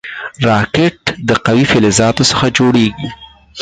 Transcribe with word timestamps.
راکټ 0.49 0.97
د 1.27 1.29
قوي 1.45 1.65
فلزاتو 1.71 2.23
څخه 2.31 2.45
جوړېږي 2.57 3.09